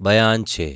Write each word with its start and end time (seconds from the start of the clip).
बयान 0.00 0.42
छः। 0.44 0.72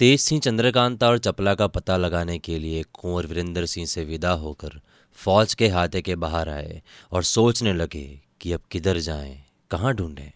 तेज 0.00 0.20
सिंह 0.20 0.40
चंद्रकांता 0.40 1.08
और 1.08 1.18
चपला 1.18 1.54
का 1.54 1.66
पता 1.66 1.96
लगाने 1.96 2.38
के 2.38 2.58
लिए 2.58 2.82
कुंवर 2.92 3.26
वीरेंद्र 3.26 3.66
सिंह 3.66 3.86
से 3.86 4.04
विदा 4.04 4.30
होकर 4.30 4.80
फौज 5.18 5.54
के 5.54 5.68
हाथे 5.68 6.02
के 6.02 6.16
बाहर 6.16 6.48
आए 6.48 6.82
और 7.12 7.22
सोचने 7.22 7.72
लगे 7.72 8.20
कि 8.40 8.52
अब 8.52 8.60
किधर 8.70 8.98
जाएँ, 8.98 9.44
कहाँ 9.70 9.94
ढूंढें। 9.94 10.30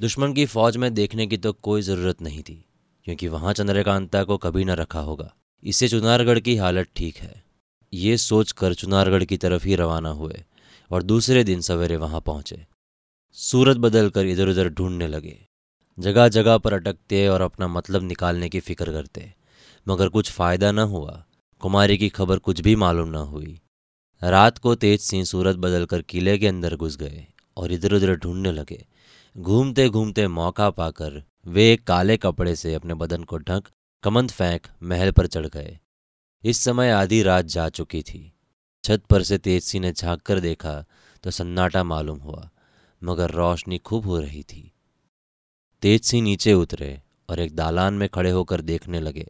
दुश्मन 0.00 0.32
की 0.32 0.46
फौज 0.46 0.76
में 0.76 0.92
देखने 0.94 1.26
की 1.26 1.36
तो 1.36 1.52
कोई 1.52 1.82
ज़रूरत 1.82 2.22
नहीं 2.22 2.42
थी 2.42 2.64
क्योंकि 3.06 3.28
वहाँ 3.28 3.52
चंद्रकांता 3.52 4.24
को 4.24 4.36
कभी 4.36 4.64
न 4.64 4.70
रखा 4.70 5.00
होगा। 5.00 5.32
इससे 5.62 5.88
चुनारगढ़ 5.88 6.38
की 6.38 6.56
हालत 6.56 6.88
ठीक 6.96 7.16
है। 7.16 7.42
ये 7.92 8.16
सोचकर 8.16 8.74
चुनारगढ़ 8.74 9.24
की 9.24 9.36
तरफ़ 9.36 9.66
ही 9.66 9.74
रवाना 9.74 10.10
हुए 10.10 10.44
और 10.90 11.02
दूसरे 11.02 11.44
दिन 11.44 11.60
सवेरे 11.60 11.96
वहाँ 11.96 12.20
पहुँचे। 12.20 12.66
सूरत 13.38 13.76
बदल 13.76 14.10
कर 14.10 14.26
इधर 14.26 14.48
उधर 14.48 14.68
ढूँढने 14.68 15.08
लगे। 15.08 15.47
जगह 15.98 16.28
जगह 16.28 16.58
पर 16.58 16.72
अटकते 16.72 17.26
और 17.28 17.40
अपना 17.40 17.68
मतलब 17.68 18.02
निकालने 18.02 18.48
की 18.48 18.60
फ़िक्र 18.60 18.92
करते। 18.92 19.32
मगर 19.86 20.08
कुछ 20.08 20.30
फ़ायदा 20.32 20.70
न 20.72 20.78
हुआ। 20.78 21.24
कुमारी 21.60 21.98
की 21.98 22.08
खबर 22.08 22.38
कुछ 22.38 22.60
भी 22.60 22.76
मालूम 22.76 23.08
न 23.08 23.14
हुई। 23.14 23.60
रात 24.22 24.58
को 24.58 24.74
तेज 24.74 25.00
सिंह 25.00 25.24
सूरत 25.24 25.56
बदलकर 25.56 26.02
किले 26.02 26.38
के 26.38 26.46
अंदर 26.46 26.76
घुस 26.76 26.96
गए 26.96 27.26
और 27.56 27.72
इधर 27.72 27.92
उधर 27.92 28.14
ढूँढने 28.16 28.52
लगे। 28.52 28.84
घूमते 29.36 29.88
घूमते 29.88 30.26
मौका 30.28 30.70
पाकर 30.70 31.22
वे 31.46 31.72
एक 31.72 31.86
काले 31.86 32.16
कपड़े 32.16 32.54
से 32.56 32.74
अपने 32.74 32.94
बदन 32.94 33.24
को 33.24 33.38
ढक, 33.38 33.62
कमंद 34.02 34.30
फेंक, 34.30 34.66
महल 34.82 35.10
पर 35.10 35.26
चढ़ 35.26 35.46
गए। 35.46 35.78
इस 36.44 36.58
समय 36.58 36.90
आधी 36.90 37.22
रात 37.22 37.44
जा 37.44 37.68
चुकी 37.68 38.02
थी। 38.02 38.32
छत 38.84 39.02
पर 39.10 39.22
से 39.22 39.38
तेज 39.38 39.62
सिंह 39.62 39.82
ने 39.82 39.92
झाँक 39.92 40.22
कर 40.22 40.40
देखा 40.40 40.84
तो 41.24 41.30
सन्नाटा 41.30 41.84
मालूम 41.84 42.18
हुआ, 42.18 42.50
मगर 43.02 43.30
रोशनी 43.30 43.78
खूब 43.78 44.06
हो 44.06 44.20
रही 44.20 44.42
थी। 44.42 44.72
तेज 45.82 46.02
सिंह 46.02 46.22
नीचे 46.22 46.52
उतरे 46.52 47.00
और 47.30 47.40
एक 47.40 47.54
दालान 47.56 47.94
में 47.94 48.08
खड़े 48.08 48.30
होकर 48.30 48.60
देखने 48.60 49.00
लगे। 49.00 49.26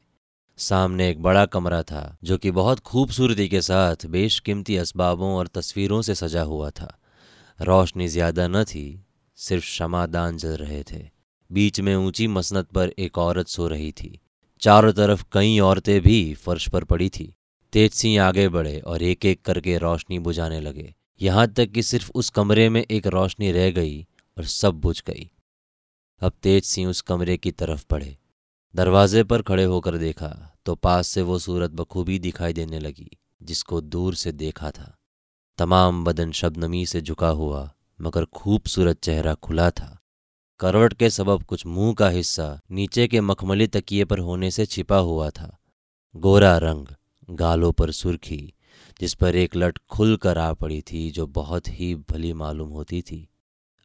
सामने 0.57 1.11
एक 1.11 1.23
बड़ा 1.23 1.47
कमरा 1.47 1.83
था, 1.83 2.19
जो 2.25 2.39
कि 2.39 2.51
बहुत 2.51 2.79
खूबसूरती 2.81 3.49
के 3.49 3.61
साथ 3.63 4.07
बेशकीमती 4.07 4.79
इसबाबों 4.79 5.33
और 5.35 5.47
तस्वीरों 5.47 6.03
से 6.03 6.15
सजा 6.15 6.43
हुआ 6.43 6.71
था। 6.71 6.99
रोशनी 7.61 8.09
ज़्यादा 8.09 8.49
न 8.49 8.65
थी, 8.65 9.05
सिर्फ़ 9.37 9.65
शमादान 9.65 10.37
जल 10.37 10.57
रहे 10.57 10.83
थे। 10.83 11.05
बीच 11.51 11.81
में 11.81 11.97
ऊँची 11.97 12.27
मसनत 12.27 12.69
पर 12.69 12.93
एक 12.99 13.19
औरत 13.19 13.49
सो 13.49 13.69
रही 13.69 13.93
थी। 13.93 14.19
चारों 14.61 14.93
तरफ़ 14.93 15.25
कई 15.33 15.59
औरतें 15.59 16.01
भी 16.01 16.35
फर्श 16.35 16.69
पर 16.69 16.85
पड़ी 16.85 17.09
थी। 17.09 17.35
तेज 17.73 17.93
सिंह 17.93 18.23
आगे 18.23 18.49
बढ़े 18.49 18.79
और 18.81 19.03
एक 19.03 19.25
एक 19.25 19.43
करके 19.43 19.79
रोशनी 19.79 20.19
बुझाने 20.19 20.61
लगे। 20.61 20.95
यहाँ 21.23 21.47
तक 21.49 21.71
कि 21.71 21.83
सिर्फ़ 21.83 22.11
उस 22.15 22.31
कमरे 22.31 22.69
में 22.69 22.85
एक 22.91 23.07
रोशनी 23.07 23.53
रह 23.53 23.71
गई 23.71 24.07
और 24.37 24.45
सब 24.45 24.81
बुझ 24.81 25.03
गई। 25.07 25.31
अब 26.21 26.33
तेज 26.43 26.65
सिंह 26.65 26.89
उस 26.91 27.01
कमरे 27.01 27.37
की 27.37 27.51
तरफ़ 27.51 27.85
बढ़े 27.91 28.17
दरवाजे 28.75 29.23
पर 29.25 29.43
खड़े 29.43 29.65
होकर 29.65 29.97
देखा 29.97 30.29
तो 30.65 30.75
पास 30.75 31.09
से 31.09 31.23
वो 31.23 31.39
सूरत 31.39 31.71
बखूबी 31.71 32.19
दिखाई 32.19 32.53
देने 32.53 32.79
लगी, 32.79 33.11
जिसको 33.43 33.81
दूर 33.81 34.15
से 34.15 34.33
देखा 34.33 34.71
था। 34.71 34.97
तमाम 35.59 36.05
बदन 36.05 36.33
शबनमी 36.33 36.85
से 36.87 37.01
झुका 37.01 37.29
हुआ, 37.29 37.73
मगर 38.01 38.25
खूबसूरत 38.25 39.01
चेहरा 39.01 39.35
खुला 39.35 39.71
था। 39.71 39.99
करवट 40.61 40.95
के 40.95 41.11
सबब 41.11 41.43
कुछ 41.43 41.67
मुँह 41.67 41.95
का 41.95 42.09
हिस्सा 42.09 42.61
नीचे 42.71 43.07
के 43.09 43.21
मखमली 43.21 43.67
तकिए 43.67 44.05
पर 44.05 44.19
होने 44.19 44.51
से 44.51 44.67
छिपा 44.67 44.99
हुआ 44.99 45.31
था। 45.31 45.57
गोरा 46.17 46.57
रंग, 46.59 46.87
गालों 47.31 47.73
पर 47.73 47.91
सुर्खी, 47.91 48.55
जिस 49.01 49.15
पर 49.15 49.37
एक 49.37 49.57
लट 49.57 49.79
खुल 49.91 50.17
कर 50.17 50.39
आ 50.39 50.53
पड़ी 50.53 50.81
थी, 50.83 51.11
जो 51.11 51.27
बहुत 51.27 51.69
ही 51.69 51.95
भली 51.95 52.33
मालूम 52.33 52.69
होती 52.69 53.03
थी। 53.03 53.29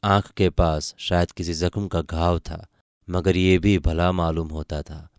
आँख 0.04 0.32
के 0.32 0.50
पास 0.50 0.96
शायद 1.00 1.32
किसी 1.32 1.54
जख्म 1.54 1.88
का 1.88 2.02
घाव 2.02 2.40
था, 2.40 2.66
मगर 3.08 3.38
ये 3.38 3.58
भी 3.60 3.78
भला 3.80 4.12
मालूम 4.12 4.48
होता 4.48 4.82
था। 4.82 5.10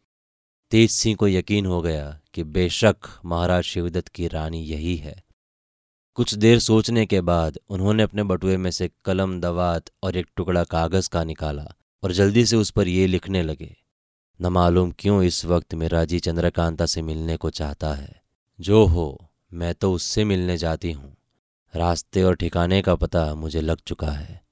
तेज 0.72 0.90
सिंह 0.90 1.16
को 1.16 1.28
यकीन 1.28 1.66
हो 1.66 1.80
गया 1.82 2.20
कि 2.34 2.44
बेशक 2.44 2.96
महाराज 3.24 3.64
शिवदत्त 3.64 4.08
की 4.08 4.28
रानी 4.28 4.60
यही 4.62 4.96
है। 4.96 5.22
कुछ 6.14 6.34
देर 6.34 6.58
सोचने 6.58 7.06
के 7.06 7.20
बाद 7.20 7.58
उन्होंने 7.68 8.02
अपने 8.02 8.22
बटुए 8.22 8.56
में 8.56 8.70
से 8.70 8.90
कलम, 9.04 9.40
दवात 9.40 9.90
और 10.02 10.16
एक 10.16 10.26
टुकड़ा 10.36 10.64
कागज़ 10.64 11.08
का 11.08 11.24
निकाला 11.24 11.66
और 12.02 12.12
जल्दी 12.12 12.46
से 12.46 12.56
उस 12.56 12.70
पर 12.70 12.88
ये 12.88 13.06
लिखने 13.06 13.42
लगे, 13.42 13.76
न 14.40 14.46
मालूम 14.46 14.92
क्यों 14.98 15.22
इस 15.22 15.44
वक्त 15.44 15.74
मेरा 15.74 16.04
जी 16.04 16.20
चंद्रकांता 16.20 16.86
से 16.86 17.02
मिलने 17.02 17.36
को 17.36 17.50
चाहता 17.50 17.94
है। 17.94 18.22
जो 18.60 18.84
हो, 18.84 19.30
मैं 19.52 19.74
तो 19.74 19.92
उससे 19.92 20.24
मिलने 20.24 20.56
जाती 20.58 20.92
हूँ। 20.92 21.16
रास्ते 21.74 22.22
और 22.22 22.36
ठिकाने 22.36 22.82
का 22.82 22.94
पता 22.94 23.34
मुझे 23.34 23.60
लग 23.60 23.80
चुका 23.86 24.10
है। 24.10 24.43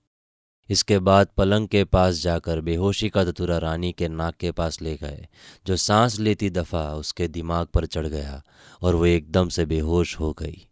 इसके 0.72 0.98
बाद 0.98 1.28
पलंग 1.36 1.68
के 1.68 1.84
पास 1.84 2.14
जाकर 2.14 2.60
बेहोशी 2.60 3.08
का 3.08 3.24
दतुरा 3.24 3.58
रानी 3.58 3.92
के 3.92 4.08
नाक 4.08 4.34
के 4.34 4.50
पास 4.50 4.82
ले 4.82 4.96
गए। 4.96 5.26
जो 5.66 5.76
सांस 5.76 6.18
लेती 6.20 6.50
दफ़ा 6.50 6.94
उसके 6.94 7.28
दिमाग 7.28 7.66
पर 7.66 7.86
चढ़ 7.86 8.06
गया 8.06 8.42
और 8.82 8.94
वो 8.94 9.06
एकदम 9.06 9.48
से 9.48 9.66
बेहोश 9.66 10.18
हो 10.20 10.32
गई। 10.32 10.66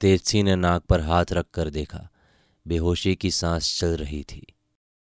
तेजसी 0.00 0.42
ने 0.42 0.56
नाक 0.56 0.82
पर 0.82 1.00
हाथ 1.00 1.32
रख 1.32 1.46
कर 1.54 1.70
देखा। 1.70 2.08
बेहोशी 2.66 3.14
की 3.14 3.30
सांस 3.30 3.78
चल 3.80 3.96
रही 3.96 4.22
थी। 4.22 4.46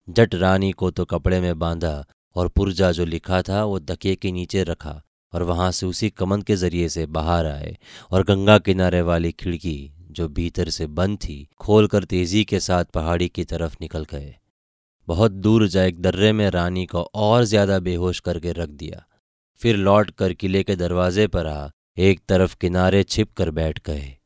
जट 0.09 0.35
रानी 0.35 0.71
को 0.71 0.91
तो 0.91 1.05
कपड़े 1.05 1.39
में 1.41 1.59
बांधा 1.59 2.05
और 2.35 2.47
पुर्जा 2.47 2.91
जो 2.91 3.05
लिखा 3.05 3.41
था 3.41 3.63
वो 3.63 3.79
दके 3.79 4.15
के 4.15 4.31
नीचे 4.31 4.63
रखा 4.63 5.01
और 5.33 5.43
वहाँ 5.43 5.71
से 5.71 5.85
उसी 5.85 6.09
कमंद 6.09 6.43
के 6.43 6.55
ज़रिए 6.55 6.89
से 6.89 7.05
बाहर 7.05 7.45
आए 7.45 7.77
और 8.11 8.23
गंगा 8.23 8.57
किनारे 8.59 9.01
वाली 9.01 9.31
खिड़की 9.31 9.91
जो 10.11 10.27
भीतर 10.29 10.69
से 10.69 10.87
बंद 10.87 11.17
थी, 11.17 11.47
खोलकर 11.59 12.03
तेज़ी 12.03 12.43
के 12.43 12.59
साथ 12.59 12.85
पहाड़ी 12.85 13.27
की 13.29 13.43
तरफ़ 13.43 13.75
निकल 13.81 14.05
गए। 14.11 14.35
बहुत 15.07 15.31
दूर 15.31 15.67
जा 15.67 15.83
एक 15.83 16.01
दर्रे 16.01 16.31
में 16.33 16.49
रानी 16.49 16.85
को 16.85 17.01
और 17.15 17.43
ज़्यादा 17.43 17.79
बेहोश 17.79 18.19
करके 18.19 18.51
रख 18.51 18.69
दिया। 18.69 19.05
फिर 19.61 19.75
लौट 19.75 20.11
कर 20.11 20.33
किले 20.33 20.63
के 20.63 20.75
दरवाजे 20.75 21.27
पर 21.27 21.45
आ, 21.45 21.69
एक 21.97 22.21
तरफ़ 22.29 22.55
किनारे 22.55 23.03
छिप 23.03 23.33
कर 23.33 23.51
बैठ 23.51 23.79
गए। 23.85 24.17